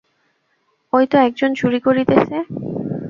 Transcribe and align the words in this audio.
ঐ 0.93 0.99
তো 1.05 1.17
একজন 1.17 1.49
চুরি 1.53 1.79
করিতেছে। 1.79 2.35